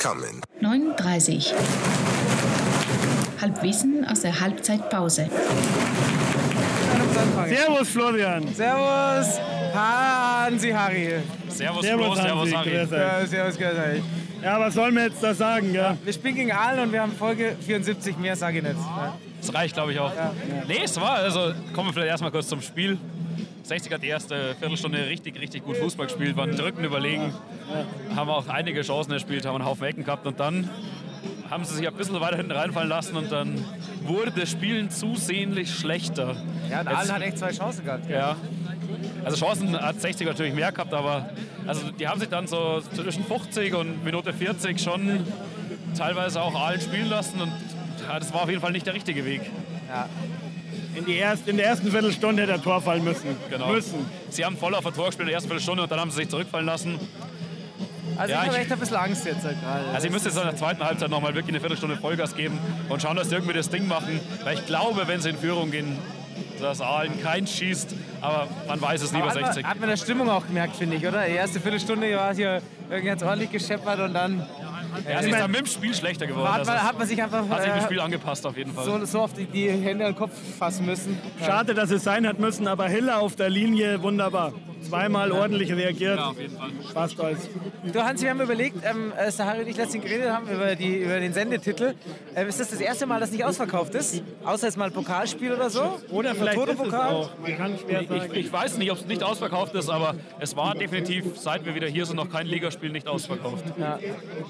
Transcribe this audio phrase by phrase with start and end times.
[0.00, 0.40] coming.
[0.62, 1.52] 9.30
[3.40, 5.28] Halbwissen aus der Halbzeitpause.
[7.48, 8.54] Servus Florian.
[8.54, 9.38] Servus
[9.74, 11.22] Hansi Harry.
[11.48, 12.70] Servus, Servus, Flo, servus Hansi, Harry.
[12.70, 12.98] grüß euch.
[12.98, 14.02] Ja, servus, grüß euch.
[14.42, 15.74] Ja, was sollen wir jetzt da sagen?
[15.74, 15.96] Ja?
[16.02, 18.76] Wir spielen gegen Aalen und wir haben Folge 74, mehr sage ich nicht.
[18.76, 19.14] Ja.
[19.40, 20.12] Das reicht, glaube ich, auch.
[20.66, 22.98] Nee, es war, also kommen wir vielleicht erstmal kurz zum Spiel.
[23.70, 27.32] 60 hat die erste Viertelstunde richtig, richtig gut Fußball gespielt, waren drückend überlegen,
[28.16, 30.68] haben auch einige Chancen erspielt, haben einen Haufen Ecken gehabt und dann
[31.48, 33.64] haben sie sich ein bisschen weiter hinten reinfallen lassen und dann
[34.02, 36.34] wurde das Spielen zusehends schlechter.
[36.68, 38.08] Ja, und Aalen hat echt zwei Chancen gehabt.
[38.08, 38.16] gell?
[38.16, 38.36] Ja.
[39.24, 41.30] Also Chancen hat 60 natürlich mehr gehabt, aber
[41.64, 45.24] also die haben sich dann so zwischen 50 und Minute 40 schon
[45.96, 47.52] teilweise auch allen spielen lassen und
[48.08, 49.42] ja, das war auf jeden Fall nicht der richtige Weg.
[50.94, 53.36] In, die erst, in der ersten Viertelstunde hätte er Tor fallen müssen.
[53.48, 53.68] Genau.
[53.68, 54.04] Müssen.
[54.28, 56.16] Sie haben voll auf ein Tor gespielt in der ersten Viertelstunde und dann haben sie
[56.16, 56.98] sich zurückfallen lassen.
[58.16, 59.88] Also Ja, ich habe echt ein bisschen Angst jetzt halt gerade.
[59.94, 63.00] Also ich müsste jetzt in der zweiten Halbzeit nochmal wirklich eine Viertelstunde Vollgas geben und
[63.00, 64.20] schauen, dass sie irgendwie das Ding machen.
[64.44, 65.96] Weil ich glaube, wenn sie in Führung gehen,
[66.60, 69.62] dass Aalen kein schießt, aber man weiß es nie bei Aber hat, 60.
[69.62, 71.24] man, hat man der Stimmung auch gemerkt, finde ich, oder?
[71.24, 74.46] Die erste Viertelstunde war hier irgendwie ganz ordentlich gescheppert und dann
[75.08, 76.52] Ja, es ist dann mit dem Spiel schlechter geworden.
[76.52, 78.84] hat man, hat man sich einfach hat sich äh, Spiel angepasst auf jeden Fall.
[78.84, 81.18] so, so die, die Hände an den Kopf fassen müssen.
[81.44, 84.52] Schade, dass es sein hat müssen, aber Hiller auf der Linie wunderbar.
[84.88, 86.18] Zweimal ordentlich reagiert.
[86.18, 86.70] Ja, auf jeden Fall.
[86.92, 87.48] Fast alles.
[87.92, 90.96] Du Hans, wir haben überlegt, ähm, äh, Sahari und ich letztens geredet haben über, die,
[90.98, 91.94] über den Sendetitel.
[92.34, 94.22] Ähm, ist das das erste Mal, dass nicht ausverkauft ist?
[94.44, 95.98] Außer jetzt mal ein Pokalspiel oder so?
[96.10, 97.14] Oder vielleicht ist es Toto-Pokal?
[97.14, 97.30] auch.
[97.42, 98.34] Man kann schwer Ich, sagen.
[98.34, 101.86] ich weiß nicht, ob es nicht ausverkauft ist, aber es war definitiv, seit wir wieder
[101.88, 103.64] hier sind, noch kein Ligaspiel nicht ausverkauft.
[103.78, 103.98] Ja.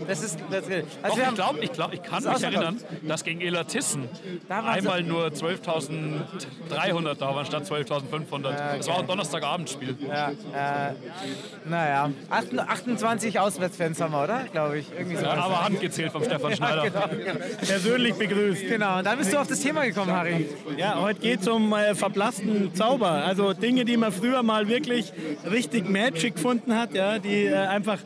[0.07, 2.79] Das ist, das, also Doch, wir ich haben, glaube, ich, glaub, ich kann mich erinnern,
[3.03, 4.09] dass gegen Elatissen
[4.49, 8.77] Da war einmal nur 12.300 da waren statt 12.500.
[8.79, 9.97] Das war auch ein Donnerstagabendspiel.
[10.09, 14.45] ja, äh, naja, 28 Auswärtsfans haben wir, oder?
[14.53, 14.87] Glaube ich.
[14.97, 15.25] Irgendwie so.
[15.25, 16.83] Ja, aber handgezählt vom Stefan Schneider.
[16.83, 17.45] genau, genau.
[17.67, 18.69] Persönlich begrüßt.
[18.69, 20.49] genau, und dann bist du auf das Thema gekommen, Harry.
[20.77, 23.11] Ja, heute geht es um äh, verblassten Zauber.
[23.11, 25.13] Also Dinge, die man früher mal wirklich
[25.51, 27.99] richtig Magic gefunden hat, ja, die äh, einfach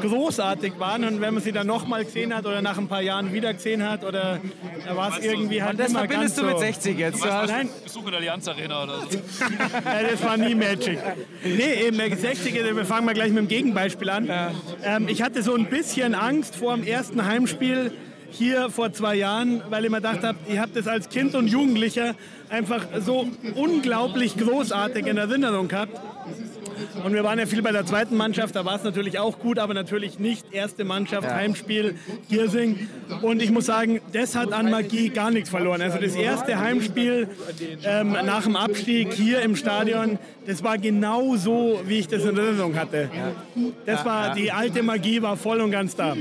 [0.00, 1.04] großartig waren.
[1.04, 3.88] Und wenn man sie dann nochmal gesehen hat oder nach ein paar Jahren wieder gesehen
[3.88, 4.40] hat, oder
[4.86, 6.60] da war es irgendwie halt Und das verbindest ganz du mit so.
[6.60, 7.24] 60 jetzt.
[7.24, 7.68] Du Weißt Nein.
[7.84, 9.08] Besuch in der Allianz Arena oder so.
[9.84, 10.98] Ja, das war nie Magic.
[11.44, 14.28] Nee, eben der 60er, wir fangen mal gleich mit dem Gegenbeispiel an.
[14.84, 17.92] Ähm, ich hatte so ein bisschen Angst vor dem ersten Heimspiel
[18.30, 21.48] hier vor zwei Jahren, weil ich mir gedacht habe, ich habe das als Kind und
[21.48, 22.14] Jugendlicher
[22.48, 26.00] einfach so unglaublich großartig in Erinnerung gehabt.
[27.04, 29.58] Und wir waren ja viel bei der zweiten Mannschaft, da war es natürlich auch gut,
[29.58, 31.96] aber natürlich nicht erste Mannschaft, Heimspiel,
[32.28, 32.88] Giersing.
[33.22, 35.82] Und ich muss sagen, das hat an Magie gar nichts verloren.
[35.82, 37.28] Also das erste Heimspiel
[37.84, 42.36] ähm, nach dem Abstieg hier im Stadion, das war genau so, wie ich das in
[42.36, 43.10] Erinnerung hatte.
[43.86, 46.16] Das war, die alte Magie war voll und ganz da.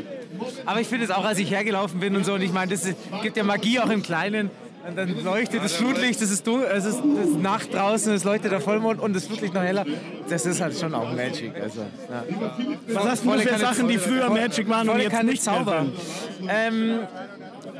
[0.65, 2.85] aber ich finde es auch, als ich hergelaufen bin und so, und ich meine, das
[2.85, 4.49] ist, gibt ja Magie auch im Kleinen.
[4.89, 8.51] Und dann leuchtet das Flutlicht, es ist, es ist, es ist Nacht draußen, es leuchtet
[8.51, 9.85] der Vollmond und das Flutlicht noch heller.
[10.27, 11.53] Das ist halt schon auch Magic.
[11.61, 12.23] Also, ja.
[12.87, 15.85] Was hast du für Sachen, die früher Magic waren und jetzt nicht Zauber.
[16.47, 17.01] Ähm,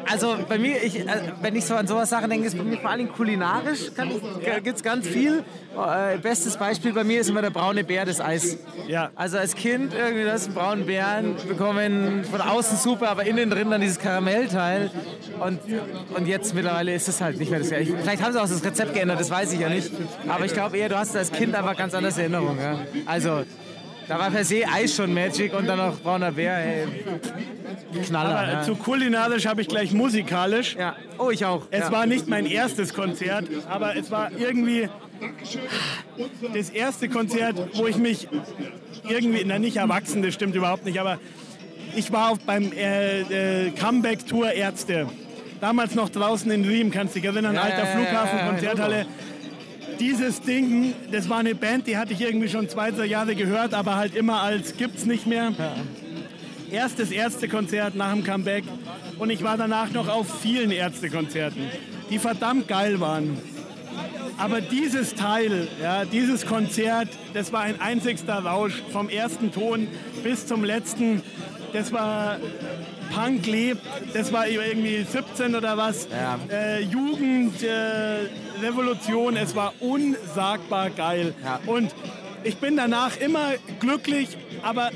[0.09, 1.05] also bei mir, ich, äh,
[1.41, 3.91] wenn ich so an sowas Sachen denke, ist bei mir vor allem kulinarisch
[4.63, 5.43] gibt es ganz viel.
[5.75, 8.57] Äh, bestes Beispiel bei mir ist immer der braune Bär, das Eis.
[8.87, 9.11] Ja.
[9.15, 13.69] Also als Kind irgendwie das einen braunen Bären bekommen, von außen super, aber innen drin
[13.69, 14.91] dann dieses Karamellteil.
[15.39, 15.59] Und,
[16.15, 17.95] und jetzt mittlerweile ist es halt nicht mehr das gleiche.
[17.97, 19.91] Vielleicht haben sie auch das Rezept geändert, das weiß ich ja nicht.
[20.27, 22.59] Aber ich glaube eher, du hast als Kind einfach ganz anders Erinnerungen.
[22.59, 22.79] Ja?
[23.05, 23.43] Also
[24.07, 26.57] da war per se Eis schon Magic und dann noch brauner Bär.
[26.57, 26.87] Ey.
[28.05, 28.39] Knaller.
[28.39, 28.61] Aber ja.
[28.63, 30.75] zu kulinarisch habe ich gleich musikalisch.
[30.75, 30.95] Ja.
[31.17, 31.67] Oh, ich auch.
[31.71, 31.91] Es ja.
[31.91, 34.89] war nicht mein erstes Konzert, aber es war irgendwie
[36.53, 38.27] das erste Konzert, wo ich mich
[39.07, 41.19] irgendwie, na nicht erwachsen, das stimmt überhaupt nicht, aber
[41.95, 45.07] ich war auf beim äh, äh, Comeback-Tour Ärzte.
[45.59, 48.45] Damals noch draußen in Riem, kannst du dich erinnern, Ja, alter ja, ja, Flughafen, ja,
[48.45, 49.05] ja, Konzerthalle.
[49.99, 53.73] Dieses Ding, das war eine Band, die hatte ich irgendwie schon zwei, drei Jahre gehört,
[53.73, 55.51] aber halt immer als gibt's nicht mehr.
[56.71, 58.63] Erstes Ärztekonzert nach dem Comeback
[59.17, 61.63] und ich war danach noch auf vielen Ärztekonzerten,
[62.09, 63.37] die verdammt geil waren.
[64.37, 69.87] Aber dieses Teil, ja, dieses Konzert, das war ein einzigster Rausch vom ersten Ton
[70.23, 71.21] bis zum letzten.
[71.73, 72.37] Das war
[73.13, 73.81] Punk lebt,
[74.13, 76.07] das war irgendwie 17 oder was.
[76.09, 76.39] Ja.
[76.49, 78.29] Äh, Jugend, äh,
[78.61, 81.33] Revolution, es war unsagbar geil.
[81.43, 81.59] Ja.
[81.65, 81.93] Und
[82.43, 84.91] ich bin danach immer glücklich, aber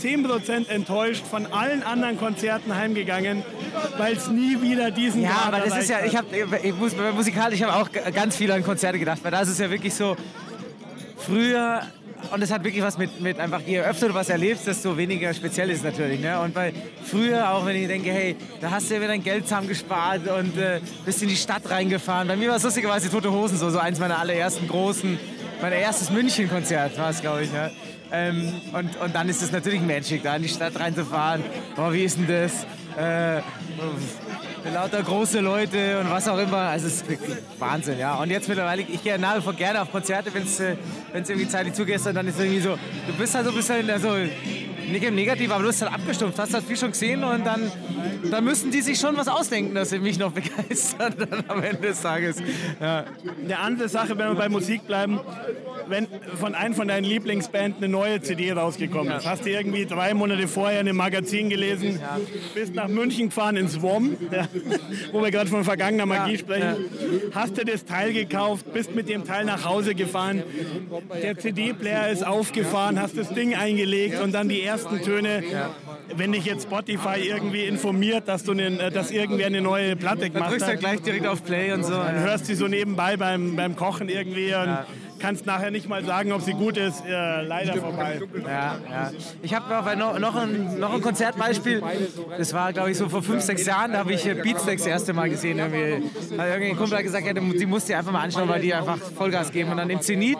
[0.00, 3.42] 10% enttäuscht von allen anderen Konzerten heimgegangen,
[3.98, 6.26] weil es nie wieder diesen Ja, Grad aber das ist ja, ich habe
[6.62, 9.58] ich muss, musikalisch, ich habe auch ganz viel an Konzerte gedacht, weil da ist es
[9.58, 10.16] ja wirklich so,
[11.16, 11.82] früher
[12.32, 15.32] und es hat wirklich was mit, mit einfach, je öfter du was erlebst, desto weniger
[15.34, 16.20] speziell ist es natürlich.
[16.20, 16.40] Ne?
[16.40, 16.72] Und bei
[17.04, 20.56] früher auch, wenn ich denke, hey, da hast du ja wieder dein Geld zusammengespart und
[20.58, 22.26] äh, bist in die Stadt reingefahren.
[22.28, 25.18] Bei mir war es lustigerweise Tote Hosen, so, so eins meiner allerersten großen,
[25.60, 27.52] mein erstes München-Konzert war es, glaube ich.
[27.52, 27.70] Ja?
[28.12, 31.42] Ähm, und, und dann ist es natürlich Magic, da in die Stadt reinzufahren.
[31.76, 32.66] Oh, wie ist denn das?
[32.96, 33.42] Äh,
[34.72, 36.58] lauter große Leute und was auch immer.
[36.58, 37.06] Also es ist
[37.58, 38.14] Wahnsinn, ja.
[38.16, 40.76] Und jetzt mittlerweile, ich gehe nach wie vor gerne auf Konzerte, wenn es äh,
[41.12, 43.90] irgendwie zeitlich zugeht, und dann ist es irgendwie so, du bist halt so ein bisschen,
[43.90, 44.16] also
[44.90, 47.70] nicht im Negativ, aber du bist halt abgestumpft, hast halt viel schon gesehen und dann,
[48.30, 51.14] dann müssen die sich schon was ausdenken, dass sie mich noch begeistern
[51.48, 52.36] am Ende des Tages.
[52.80, 53.04] Ja.
[53.42, 55.20] Eine andere Sache, wenn wir bei Musik bleiben,
[55.88, 56.06] wenn
[56.38, 59.26] von einem von deinen Lieblingsbands eine neue CD rausgekommen ist.
[59.26, 62.00] Hast du irgendwie drei Monate vorher in einem Magazin gelesen,
[62.54, 64.48] bist nach München gefahren ins WOM, ja,
[65.12, 66.76] wo wir gerade von vergangener Magie ja, sprechen.
[67.32, 70.42] Hast du das Teil gekauft, bist mit dem Teil nach Hause gefahren,
[71.22, 75.42] der CD-Player ist aufgefahren, hast das Ding eingelegt und dann die ersten Töne.
[76.14, 80.52] Wenn dich jetzt Spotify irgendwie informiert, dass, du eine, dass irgendwer eine neue Platte gemacht
[80.52, 80.60] hat.
[80.60, 81.92] Dann drückst du gleich direkt auf Play und so.
[81.92, 84.78] Dann hörst du sie so nebenbei beim, beim Kochen irgendwie und
[85.18, 87.04] kannst nachher nicht mal sagen, ob sie gut ist.
[87.04, 88.20] Äh, leider vorbei.
[88.44, 89.10] Ja, ja.
[89.42, 91.82] Ich habe noch, noch, ein, noch ein Konzertbeispiel.
[92.36, 93.92] Das war, glaube ich, so vor fünf, sechs Jahren.
[93.92, 95.58] Da habe ich Beatsteaks das erste Mal gesehen.
[95.58, 96.08] Irgendwie.
[96.30, 99.52] Irgendein Kumpel hat gesagt, ja, die musst du einfach mal anschauen, weil die einfach Vollgas
[99.52, 99.70] geben.
[99.70, 100.38] Und dann im Zenit,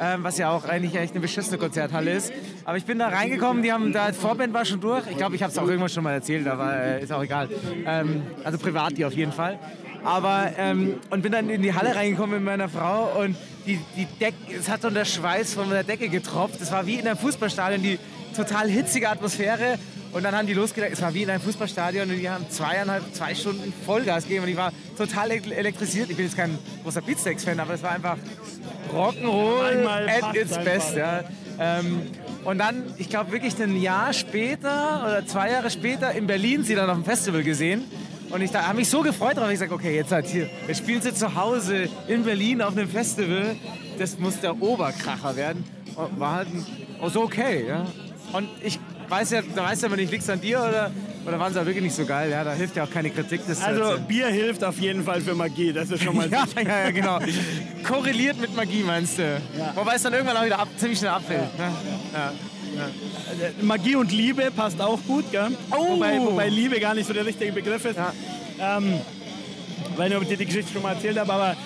[0.00, 2.32] ähm, was ja auch eigentlich echt eine beschissene Konzerthalle ist.
[2.64, 5.04] Aber ich bin da reingekommen, die haben da, Vorband war schon durch.
[5.10, 7.48] Ich glaube, ich habe es auch irgendwann schon mal erzählt, aber äh, ist auch egal.
[7.86, 9.58] Ähm, also privat die auf jeden Fall.
[10.04, 14.06] Aber, ähm, und bin dann in die Halle reingekommen mit meiner Frau und die, die
[14.20, 16.60] Decke, es hat so der Schweiß von der Decke getropft.
[16.60, 17.98] Es war wie in einem Fußballstadion, die
[18.34, 19.78] total hitzige Atmosphäre.
[20.12, 23.14] Und dann haben die losgelegt, es war wie in einem Fußballstadion und die haben zweieinhalb,
[23.14, 26.08] zwei Stunden Vollgas gegeben und ich war total elektrisiert.
[26.08, 28.16] Ich bin jetzt kein großer Beatsteaks-Fan, aber es war einfach
[28.94, 30.96] Rock'n'Roll at its best.
[30.96, 31.24] Ja.
[31.58, 32.02] Ähm,
[32.44, 36.74] und dann, ich glaube wirklich ein Jahr später oder zwei Jahre später in Berlin sie
[36.74, 37.84] dann auf dem Festival gesehen.
[38.30, 39.50] Und ich habe mich so gefreut darauf.
[39.50, 42.88] Ich sage, okay, jetzt halt hier, wir spielen sie zu Hause in Berlin auf einem
[42.88, 43.56] Festival.
[43.98, 45.64] Das muss der Oberkracher werden.
[45.94, 46.48] Und war halt
[47.06, 47.86] so okay, ja.
[48.32, 48.78] Und ich
[49.08, 50.90] weiß ja, da weiß ja immer nicht, liegt an dir oder,
[51.26, 52.30] oder waren sie wirklich nicht so geil?
[52.30, 53.40] Ja, da hilft ja auch keine Kritik.
[53.62, 56.90] also Bier hilft auf jeden Fall für Magie, das ist schon mal ja, ja, ja,
[56.90, 57.18] genau.
[57.84, 59.22] Korreliert mit Magie, meinst du?
[59.58, 59.72] Ja.
[59.74, 61.48] Wobei es dann irgendwann auch wieder ab, ziemlich schnell abfällt.
[61.58, 61.66] Ja.
[61.66, 61.72] Ne?
[62.12, 62.32] Ja.
[62.76, 62.90] Ja.
[63.62, 65.48] Magie und Liebe passt auch gut, gell?
[65.70, 65.94] Oh.
[65.94, 67.96] Wobei, wobei, Liebe gar nicht so der richtige Begriff ist.
[67.96, 68.12] Ja.
[68.58, 69.00] Ähm,
[69.96, 71.56] weil ich dir die Geschichte schon mal erzählt habe, aber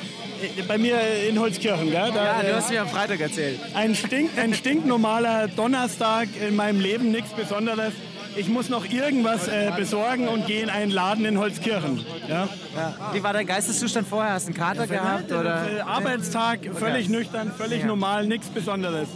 [0.40, 0.98] äh, bei mir
[1.28, 2.10] in Holzkirchen, gell?
[2.14, 3.58] Da, ja, du hast mir am Freitag erzählt.
[3.74, 7.92] Ein, stink, ein stinknormaler Donnerstag in meinem Leben, nichts Besonderes
[8.36, 12.04] ich muss noch irgendwas äh, besorgen und gehe in einen Laden in Holzkirchen.
[12.28, 12.48] Ja?
[12.76, 12.94] Ja.
[13.12, 14.34] Wie war dein Geisteszustand vorher?
[14.34, 15.32] Hast du einen Kater ja, gehabt?
[15.32, 15.78] Oder?
[15.78, 17.16] Äh, Arbeitstag, völlig okay.
[17.16, 19.08] nüchtern, völlig normal, nichts Besonderes.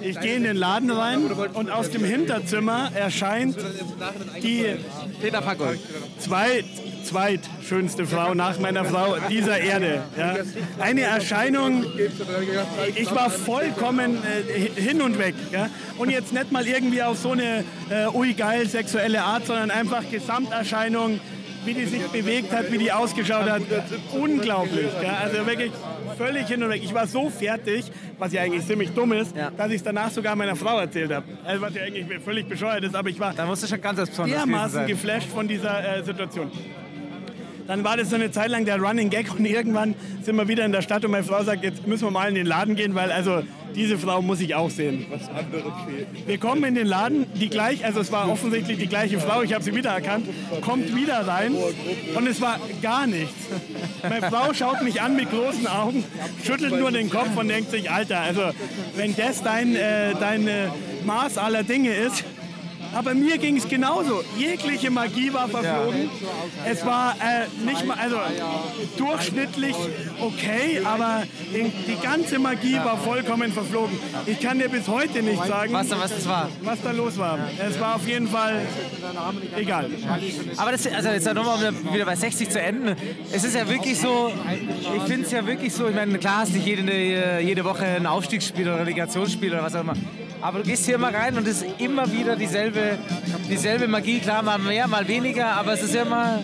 [0.00, 1.24] Ich gehe in den Laden rein
[1.54, 3.56] und aus dem Hinterzimmer erscheint
[4.42, 4.76] die
[5.20, 5.78] Peter Packold.
[6.18, 6.64] Zwei,
[7.04, 10.02] zweitschönste Frau nach meiner Frau dieser Erde.
[10.16, 10.36] Ja.
[10.80, 11.84] Eine Erscheinung,
[12.94, 15.34] ich war vollkommen äh, hin und weg.
[15.52, 15.68] Ja.
[15.98, 20.02] Und jetzt nicht mal irgendwie auf so eine äh, ui geil sexuelle Art, sondern einfach
[20.10, 21.20] Gesamterscheinung,
[21.64, 23.62] wie die sich bewegt hat, wie die ausgeschaut hat.
[24.12, 24.88] Unglaublich.
[25.02, 25.18] Ja.
[25.24, 25.72] Also wirklich
[26.16, 26.82] völlig hin und weg.
[26.84, 29.50] Ich war so fertig, was ja eigentlich ziemlich dumm ist, ja.
[29.50, 31.26] dass ich es danach sogar meiner Frau erzählt habe.
[31.44, 34.10] Also was ja eigentlich völlig bescheuert ist, aber ich war da musst du schon ganz
[34.10, 36.50] dermaßen geflasht von dieser äh, Situation.
[37.66, 40.64] Dann war das so eine Zeit lang der Running Gag und irgendwann sind wir wieder
[40.64, 42.94] in der Stadt und meine Frau sagt, jetzt müssen wir mal in den Laden gehen,
[42.94, 43.42] weil also
[43.74, 45.06] diese Frau muss ich auch sehen.
[45.10, 46.06] Was anderes fehlt.
[46.26, 49.52] Wir kommen in den Laden, die gleich, also es war offensichtlich die gleiche Frau, ich
[49.52, 50.26] habe sie wiedererkannt,
[50.62, 51.54] kommt wieder rein
[52.14, 53.34] und es war gar nichts.
[54.02, 56.04] Meine Frau schaut mich an mit großen Augen,
[56.44, 58.42] schüttelt nur den Kopf und denkt sich, Alter, also
[58.96, 60.68] wenn das dein, äh, dein äh,
[61.04, 62.24] Maß aller Dinge ist,
[62.96, 64.22] aber mir ging es genauso.
[64.38, 66.08] Jegliche Magie war verflogen.
[66.64, 68.16] Es war äh, nicht mal, also
[68.96, 69.76] durchschnittlich
[70.20, 73.98] okay, aber die ganze Magie war vollkommen verflogen.
[74.24, 76.48] Ich kann dir bis heute nicht sagen, was, was, das war.
[76.62, 77.38] was da los war.
[77.58, 78.62] Es war auf jeden Fall
[79.56, 79.90] egal.
[80.56, 82.96] Aber das, also jetzt nochmal wieder bei 60 zu enden.
[83.30, 84.32] Es ist ja wirklich so,
[84.96, 88.06] ich finde es ja wirklich so, ich meine, klar hast nicht jede, jede Woche ein
[88.06, 89.94] Aufstiegsspiel oder Relegationsspiel oder was auch immer.
[90.46, 92.98] Aber du gehst hier immer rein und es ist immer wieder dieselbe,
[93.50, 94.20] dieselbe Magie.
[94.20, 96.40] Klar, mal mehr, mal weniger, aber es ist immer,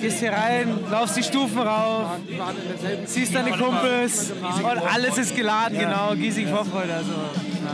[0.00, 2.12] gehst hier rein, laufst die Stufen rauf,
[3.04, 6.94] siehst deine Kumpels und alles ist geladen, genau, Giesing Vorfreude.
[6.94, 7.12] Also,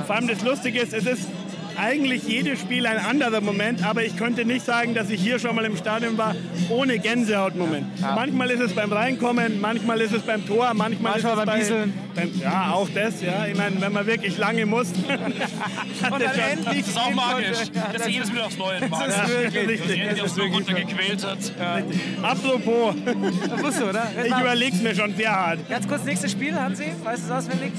[0.05, 1.29] Vor allem das Lustige ist, es ist
[1.78, 5.54] eigentlich jedes Spiel ein anderer Moment, aber ich könnte nicht sagen, dass ich hier schon
[5.54, 6.35] mal im Stadion war
[6.71, 7.87] ohne Gänsehautmoment.
[8.00, 11.47] Manchmal ist es beim Reinkommen, manchmal ist es beim Tor, manchmal, Manchmal ist es beim
[11.47, 11.95] bei, Wieseln.
[12.14, 13.47] beim, Ja, auch das, ja.
[13.47, 14.88] Ich meine, wenn man wirklich lange muss.
[16.11, 17.59] Und dann endlich Das ist auch magisch.
[17.59, 17.80] konnte.
[17.92, 18.99] Das ist jedes Mal aufs Neue magisch.
[19.06, 19.68] Das ist Ja, wirklich.
[19.68, 19.87] richtig.
[19.88, 21.38] Dass er Das ist wirklich runtergequält hat.
[22.23, 22.95] Apropos,
[23.50, 24.06] Das musst du, oder?
[24.25, 25.68] ich überlege es mir schon sehr hart.
[25.68, 26.87] Ganz kurz, nächstes Spiel, Hansi?
[27.04, 27.73] Weißt du es auswendig?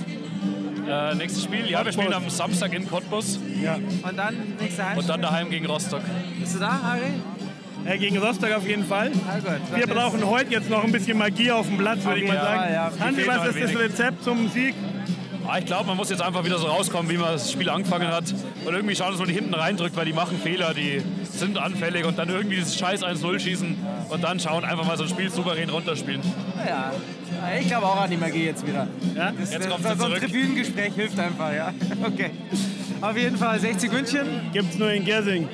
[0.89, 3.75] Äh, nächstes Spiel, ja, wir spielen am Samstag in Cottbus Ja.
[3.75, 5.01] Und dann nächste Heimspiel?
[5.01, 6.01] und dann daheim gegen Rostock.
[6.39, 7.11] Bist du da, Harry?
[7.85, 9.09] Äh, gegen Rostock auf jeden Fall.
[9.09, 9.21] Gut.
[9.45, 12.35] dann Wir brauchen heute jetzt noch ein bisschen Magie auf dem Platz, würde ich mal
[12.35, 12.73] Ja, sagen.
[12.73, 12.91] ja.
[12.99, 13.79] Hansi, was ist das.
[13.79, 14.75] Rezept zum Sieg?
[15.49, 18.09] Ah, ich glaube, man muss jetzt einfach wieder so rauskommen, wie man das Spiel angefangen
[18.09, 18.25] hat.
[18.65, 22.05] Und irgendwie schauen, dass man die hinten reindrückt, weil die machen Fehler, die sind anfällig.
[22.05, 23.77] Und dann irgendwie dieses scheiß 1-0 schießen
[24.09, 26.21] und dann schauen, einfach mal so ein Spiel souverän runterspielen.
[26.67, 26.91] Ja.
[27.61, 28.87] Ich glaube auch an die Magie jetzt wieder.
[29.15, 29.31] Ja?
[29.31, 30.19] Das, Jetzt kommt so, sie so ein.
[30.19, 31.73] Tribünengespräch hilft einfach, ja.
[32.05, 32.31] Okay.
[32.99, 34.27] Auf jeden Fall 60 München.
[34.51, 35.47] Gibt's nur in Gersing.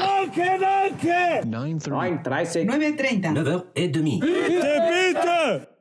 [0.00, 1.48] Danke, danke!
[1.48, 2.24] 9.30.
[2.24, 2.68] 9.30.
[2.68, 3.62] 9h30.
[3.74, 4.20] et demi.
[4.20, 4.82] Bitte,
[5.14, 5.75] bitte!